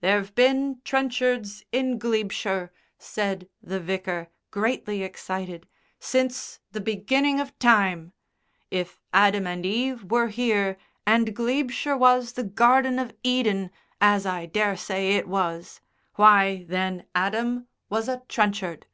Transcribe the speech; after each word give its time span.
"There've 0.00 0.34
been 0.34 0.80
Trenchards 0.82 1.62
in 1.72 1.98
Glebeshire," 1.98 2.70
said 2.96 3.50
the 3.62 3.78
Vicar, 3.78 4.28
greatly 4.50 5.02
excited, 5.02 5.68
"since 6.00 6.58
the 6.72 6.80
beginning 6.80 7.38
of 7.38 7.58
time. 7.58 8.14
If 8.70 8.98
Adam 9.12 9.46
and 9.46 9.66
Eve 9.66 10.04
were 10.10 10.28
here, 10.28 10.78
and 11.06 11.36
Glebeshire 11.36 11.98
was 11.98 12.32
the 12.32 12.44
Garden 12.44 12.98
of 12.98 13.12
Eden, 13.22 13.70
as 14.00 14.24
I 14.24 14.46
daresay 14.46 15.12
it 15.16 15.28
was, 15.28 15.82
why, 16.14 16.64
then 16.66 17.04
Adam 17.14 17.68
was 17.90 18.08
a 18.08 18.22
Trenchard." 18.26 18.86